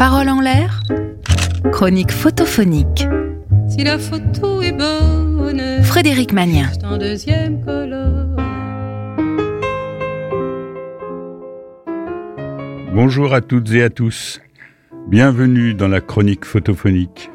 Parole 0.00 0.30
en 0.30 0.40
l'air 0.40 0.80
Chronique 1.72 2.10
photophonique. 2.10 3.06
Si 3.68 3.84
la 3.84 3.98
photo 3.98 4.62
est 4.62 4.72
bonne, 4.72 5.82
Frédéric 5.82 6.32
Magnien. 6.32 6.68
juste 6.68 6.84
en 6.84 6.96
deuxième 6.96 7.62
colonne. 7.62 8.34
Bonjour 12.94 13.34
à 13.34 13.42
toutes 13.42 13.70
et 13.72 13.82
à 13.82 13.90
tous. 13.90 14.40
Bienvenue 15.08 15.74
dans 15.74 15.88
la 15.88 16.00
chronique 16.00 16.46
photophonique. 16.46 17.30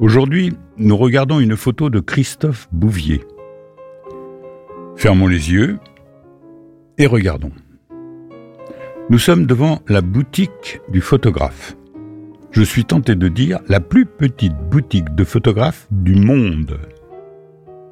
Aujourd'hui, 0.00 0.54
nous 0.78 0.96
regardons 0.96 1.38
une 1.38 1.54
photo 1.54 1.90
de 1.90 2.00
Christophe 2.00 2.66
Bouvier. 2.72 3.22
Fermons 4.96 5.28
les 5.28 5.52
yeux 5.52 5.78
et 6.98 7.06
regardons. 7.06 7.52
Nous 9.10 9.18
sommes 9.18 9.46
devant 9.46 9.80
la 9.88 10.02
boutique 10.02 10.82
du 10.90 11.00
photographe. 11.00 11.78
Je 12.50 12.62
suis 12.62 12.84
tenté 12.84 13.14
de 13.14 13.28
dire 13.28 13.58
la 13.66 13.80
plus 13.80 14.04
petite 14.04 14.56
boutique 14.70 15.14
de 15.14 15.24
photographe 15.24 15.86
du 15.90 16.14
monde. 16.14 16.78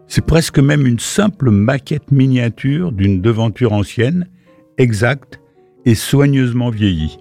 C'est 0.08 0.26
presque 0.26 0.58
même 0.58 0.86
une 0.86 0.98
simple 0.98 1.50
maquette 1.50 2.10
miniature 2.10 2.92
d'une 2.92 3.22
devanture 3.22 3.72
ancienne, 3.72 4.28
exacte 4.76 5.40
et 5.86 5.94
soigneusement 5.94 6.68
vieillie. 6.68 7.16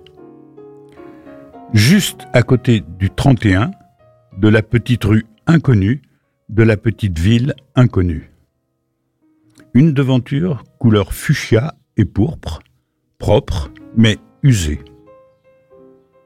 Juste 1.72 2.28
à 2.34 2.44
côté 2.44 2.84
du 3.00 3.10
31, 3.10 3.72
de 4.38 4.50
la 4.50 4.62
petite 4.62 5.06
rue 5.06 5.26
inconnue, 5.48 6.02
de 6.50 6.64
la 6.64 6.76
petite 6.76 7.18
ville 7.18 7.54
inconnue. 7.76 8.30
Une 9.74 9.94
devanture 9.94 10.66
couleur 10.80 11.14
fuchsia 11.14 11.76
et 11.96 12.04
pourpre, 12.04 12.60
propre 13.18 13.72
mais 13.96 14.18
usée. 14.44 14.80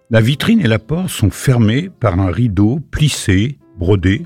La 0.09 0.21
vitrine 0.21 0.61
et 0.61 0.67
la 0.67 0.79
porte 0.79 1.09
sont 1.09 1.29
fermées 1.29 1.89
par 1.99 2.19
un 2.19 2.31
rideau 2.31 2.79
plissé, 2.91 3.59
brodé, 3.77 4.25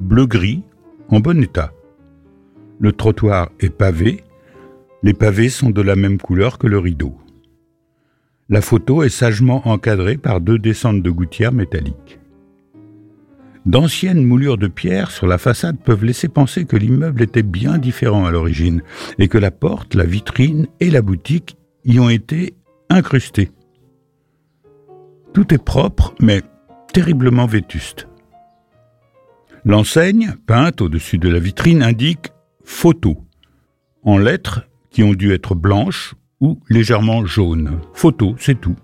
bleu-gris, 0.00 0.62
en 1.08 1.20
bon 1.20 1.42
état. 1.42 1.72
Le 2.78 2.92
trottoir 2.92 3.50
est 3.60 3.70
pavé, 3.70 4.24
les 5.02 5.14
pavés 5.14 5.48
sont 5.48 5.70
de 5.70 5.80
la 5.80 5.96
même 5.96 6.18
couleur 6.18 6.58
que 6.58 6.66
le 6.66 6.78
rideau. 6.78 7.16
La 8.48 8.60
photo 8.60 9.02
est 9.02 9.08
sagement 9.08 9.66
encadrée 9.66 10.18
par 10.18 10.40
deux 10.40 10.58
descentes 10.58 11.02
de 11.02 11.10
gouttières 11.10 11.52
métalliques. 11.52 12.20
D'anciennes 13.64 14.24
moulures 14.24 14.58
de 14.58 14.68
pierre 14.68 15.10
sur 15.10 15.26
la 15.26 15.38
façade 15.38 15.78
peuvent 15.78 16.04
laisser 16.04 16.28
penser 16.28 16.66
que 16.66 16.76
l'immeuble 16.76 17.22
était 17.22 17.42
bien 17.42 17.78
différent 17.78 18.24
à 18.24 18.30
l'origine 18.30 18.82
et 19.18 19.26
que 19.26 19.38
la 19.38 19.50
porte, 19.50 19.94
la 19.94 20.04
vitrine 20.04 20.68
et 20.78 20.90
la 20.90 21.02
boutique 21.02 21.56
y 21.86 22.00
ont 22.00 22.10
été 22.10 22.54
incrustées. 22.90 23.50
Tout 25.32 25.54
est 25.54 25.62
propre, 25.62 26.14
mais 26.20 26.42
terriblement 26.92 27.46
vétuste. 27.46 28.08
L'enseigne, 29.64 30.34
peinte 30.46 30.80
au-dessus 30.80 31.18
de 31.18 31.28
la 31.28 31.38
vitrine, 31.38 31.82
indique 31.82 32.32
photo, 32.64 33.24
en 34.02 34.18
lettres 34.18 34.66
qui 34.90 35.02
ont 35.02 35.14
dû 35.14 35.32
être 35.32 35.54
blanches 35.54 36.14
ou 36.40 36.58
légèrement 36.68 37.24
jaunes. 37.24 37.80
Photo, 37.94 38.34
c'est 38.38 38.60
tout. 38.60 38.76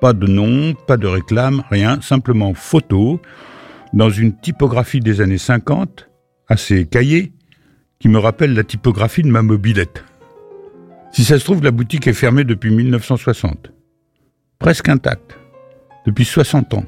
Pas 0.00 0.12
de 0.12 0.26
nom, 0.26 0.74
pas 0.86 0.96
de 0.96 1.06
réclame, 1.06 1.64
rien, 1.70 2.00
simplement 2.00 2.54
photo, 2.54 3.20
dans 3.92 4.10
une 4.10 4.38
typographie 4.38 5.00
des 5.00 5.20
années 5.20 5.38
50, 5.38 6.08
assez 6.48 6.86
cahier, 6.86 7.32
qui 7.98 8.08
me 8.08 8.18
rappelle 8.18 8.54
la 8.54 8.64
typographie 8.64 9.22
de 9.22 9.30
ma 9.30 9.42
mobilette. 9.42 10.04
Si 11.14 11.22
ça 11.24 11.38
se 11.38 11.44
trouve, 11.44 11.62
la 11.62 11.70
boutique 11.70 12.08
est 12.08 12.12
fermée 12.12 12.42
depuis 12.42 12.74
1960. 12.74 13.70
Presque 14.58 14.88
intacte. 14.88 15.38
Depuis 16.06 16.24
60 16.24 16.74
ans. 16.74 16.84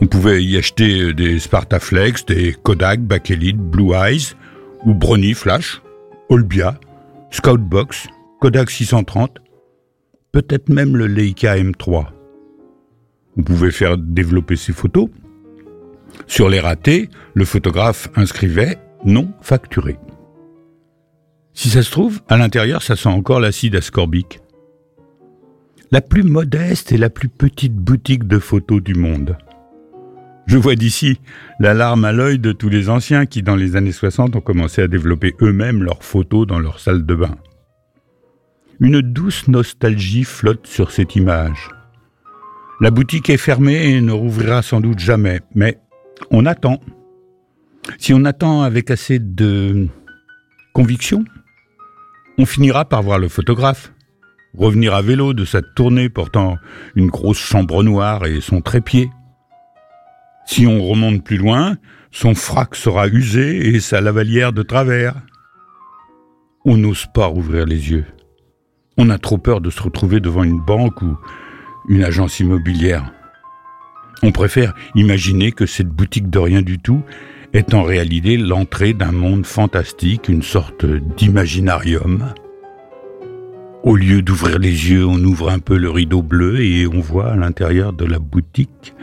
On 0.00 0.06
pouvait 0.06 0.42
y 0.42 0.56
acheter 0.56 1.12
des 1.12 1.38
Spartaflex, 1.38 2.24
des 2.24 2.54
Kodak, 2.54 3.02
Bakelite, 3.02 3.58
Blue 3.58 3.92
Eyes, 3.92 4.32
ou 4.86 4.94
Brony 4.94 5.34
Flash, 5.34 5.82
Olbia, 6.30 6.80
Scoutbox, 7.30 8.06
Kodak 8.40 8.70
630, 8.70 9.36
peut-être 10.32 10.70
même 10.70 10.96
le 10.96 11.08
Leica 11.08 11.58
M3. 11.58 12.06
On 13.36 13.42
pouvait 13.42 13.70
faire 13.70 13.98
développer 13.98 14.56
ses 14.56 14.72
photos. 14.72 15.10
Sur 16.26 16.48
les 16.48 16.60
ratés, 16.60 17.10
le 17.34 17.44
photographe 17.44 18.08
inscrivait 18.16 18.78
non 19.04 19.30
facturé. 19.42 19.98
Si 21.54 21.68
ça 21.68 21.82
se 21.82 21.90
trouve, 21.90 22.20
à 22.28 22.36
l'intérieur, 22.36 22.82
ça 22.82 22.96
sent 22.96 23.08
encore 23.08 23.40
l'acide 23.40 23.76
ascorbique. 23.76 24.40
La 25.90 26.00
plus 26.00 26.22
modeste 26.22 26.92
et 26.92 26.96
la 26.96 27.10
plus 27.10 27.28
petite 27.28 27.74
boutique 27.74 28.26
de 28.26 28.38
photos 28.38 28.82
du 28.82 28.94
monde. 28.94 29.36
Je 30.46 30.56
vois 30.56 30.74
d'ici 30.74 31.20
la 31.60 31.74
larme 31.74 32.04
à 32.04 32.12
l'œil 32.12 32.38
de 32.38 32.52
tous 32.52 32.68
les 32.68 32.88
anciens 32.88 33.26
qui, 33.26 33.42
dans 33.42 33.56
les 33.56 33.76
années 33.76 33.92
60, 33.92 34.34
ont 34.34 34.40
commencé 34.40 34.82
à 34.82 34.88
développer 34.88 35.34
eux-mêmes 35.40 35.82
leurs 35.82 36.02
photos 36.02 36.46
dans 36.46 36.58
leur 36.58 36.80
salle 36.80 37.06
de 37.06 37.14
bain. 37.14 37.36
Une 38.80 39.00
douce 39.00 39.46
nostalgie 39.48 40.24
flotte 40.24 40.66
sur 40.66 40.90
cette 40.90 41.14
image. 41.14 41.70
La 42.80 42.90
boutique 42.90 43.30
est 43.30 43.36
fermée 43.36 43.90
et 43.90 44.00
ne 44.00 44.10
rouvrira 44.10 44.62
sans 44.62 44.80
doute 44.80 44.98
jamais, 44.98 45.40
mais 45.54 45.78
on 46.30 46.46
attend. 46.46 46.80
Si 47.98 48.12
on 48.12 48.24
attend 48.24 48.62
avec 48.62 48.90
assez 48.90 49.18
de 49.20 49.86
conviction, 50.72 51.24
on 52.38 52.46
finira 52.46 52.84
par 52.84 53.02
voir 53.02 53.18
le 53.18 53.28
photographe, 53.28 53.92
revenir 54.56 54.94
à 54.94 55.02
vélo 55.02 55.34
de 55.34 55.44
sa 55.44 55.62
tournée 55.62 56.08
portant 56.08 56.56
une 56.94 57.08
grosse 57.08 57.38
chambre 57.38 57.82
noire 57.82 58.26
et 58.26 58.40
son 58.40 58.60
trépied. 58.60 59.10
Si 60.46 60.66
on 60.66 60.82
remonte 60.82 61.24
plus 61.24 61.36
loin, 61.36 61.76
son 62.10 62.34
frac 62.34 62.74
sera 62.74 63.08
usé 63.08 63.68
et 63.68 63.80
sa 63.80 64.00
lavalière 64.00 64.52
de 64.52 64.62
travers. 64.62 65.14
On 66.64 66.76
n'ose 66.76 67.06
pas 67.12 67.26
rouvrir 67.26 67.64
les 67.64 67.90
yeux. 67.90 68.04
On 68.98 69.10
a 69.10 69.18
trop 69.18 69.38
peur 69.38 69.60
de 69.60 69.70
se 69.70 69.82
retrouver 69.82 70.20
devant 70.20 70.44
une 70.44 70.60
banque 70.60 71.00
ou 71.02 71.16
une 71.88 72.04
agence 72.04 72.40
immobilière. 72.40 73.10
On 74.22 74.30
préfère 74.30 74.74
imaginer 74.94 75.50
que 75.50 75.66
cette 75.66 75.88
boutique 75.88 76.30
de 76.30 76.38
rien 76.38 76.62
du 76.62 76.78
tout 76.78 77.02
est 77.52 77.74
en 77.74 77.82
réalité 77.82 78.36
l'entrée 78.36 78.94
d'un 78.94 79.12
monde 79.12 79.46
fantastique, 79.46 80.28
une 80.28 80.42
sorte 80.42 80.86
d'imaginarium. 80.86 82.32
Au 83.82 83.96
lieu 83.96 84.22
d'ouvrir 84.22 84.58
les 84.58 84.90
yeux, 84.90 85.04
on 85.04 85.18
ouvre 85.18 85.50
un 85.50 85.58
peu 85.58 85.76
le 85.76 85.90
rideau 85.90 86.22
bleu 86.22 86.60
et 86.60 86.86
on 86.86 87.00
voit 87.00 87.32
à 87.32 87.36
l'intérieur 87.36 87.92
de 87.92 88.04
la 88.04 88.18
boutique 88.18 88.94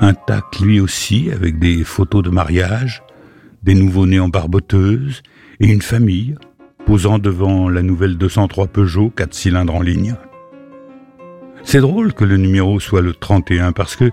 intact 0.00 0.58
lui 0.60 0.80
aussi 0.80 1.30
avec 1.30 1.58
des 1.58 1.84
photos 1.84 2.24
de 2.24 2.30
mariage, 2.30 3.02
des 3.62 3.74
nouveau-nés 3.74 4.18
en 4.18 4.28
barboteuse 4.28 5.22
et 5.60 5.68
une 5.68 5.82
famille 5.82 6.34
posant 6.86 7.18
devant 7.18 7.68
la 7.68 7.82
nouvelle 7.82 8.18
203 8.18 8.66
Peugeot 8.66 9.10
4 9.10 9.32
cylindres 9.32 9.76
en 9.76 9.82
ligne. 9.82 10.16
C'est 11.62 11.80
drôle 11.80 12.12
que 12.12 12.24
le 12.24 12.36
numéro 12.36 12.80
soit 12.80 13.02
le 13.02 13.14
31 13.14 13.70
parce 13.70 13.94
que, 13.94 14.10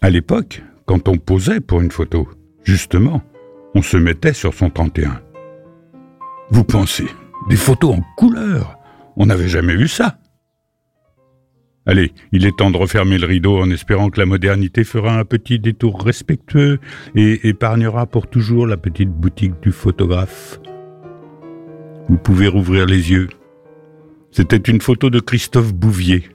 à 0.00 0.10
l'époque, 0.10 0.62
quand 0.84 1.08
on 1.08 1.16
posait 1.16 1.58
pour 1.58 1.80
une 1.80 1.90
photo, 1.90 2.28
justement, 2.66 3.22
on 3.74 3.82
se 3.82 3.96
mettait 3.96 4.34
sur 4.34 4.52
son 4.52 4.68
31. 4.68 5.22
Vous 6.50 6.64
pensez, 6.64 7.06
des 7.48 7.56
photos 7.56 7.96
en 7.96 8.02
couleur 8.16 8.78
On 9.16 9.26
n'avait 9.26 9.48
jamais 9.48 9.76
vu 9.76 9.88
ça. 9.88 10.18
Allez, 11.86 12.12
il 12.32 12.44
est 12.44 12.56
temps 12.56 12.72
de 12.72 12.76
refermer 12.76 13.16
le 13.16 13.26
rideau 13.26 13.58
en 13.58 13.70
espérant 13.70 14.10
que 14.10 14.18
la 14.18 14.26
modernité 14.26 14.82
fera 14.82 15.16
un 15.16 15.24
petit 15.24 15.60
détour 15.60 16.02
respectueux 16.02 16.80
et 17.14 17.48
épargnera 17.48 18.06
pour 18.06 18.26
toujours 18.26 18.66
la 18.66 18.76
petite 18.76 19.10
boutique 19.10 19.62
du 19.62 19.70
photographe. 19.70 20.60
Vous 22.08 22.18
pouvez 22.18 22.48
rouvrir 22.48 22.86
les 22.86 23.12
yeux. 23.12 23.28
C'était 24.32 24.56
une 24.56 24.80
photo 24.80 25.10
de 25.10 25.20
Christophe 25.20 25.72
Bouvier. 25.72 26.28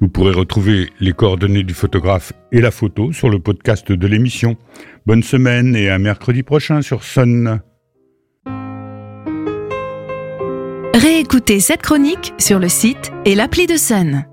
Vous 0.00 0.08
pourrez 0.08 0.32
retrouver 0.32 0.90
les 1.00 1.12
coordonnées 1.12 1.64
du 1.64 1.74
photographe 1.74 2.32
et 2.52 2.60
la 2.60 2.70
photo 2.70 3.12
sur 3.12 3.28
le 3.28 3.40
podcast 3.40 3.90
de 3.90 4.06
l'émission. 4.06 4.56
Bonne 5.06 5.22
semaine 5.22 5.74
et 5.74 5.88
à 5.88 5.98
mercredi 5.98 6.42
prochain 6.42 6.82
sur 6.82 7.02
Sun. 7.02 7.60
Réécoutez 10.94 11.60
cette 11.60 11.82
chronique 11.82 12.32
sur 12.38 12.58
le 12.58 12.68
site 12.68 13.12
et 13.24 13.34
l'appli 13.34 13.66
de 13.66 13.76
Sun. 13.76 14.24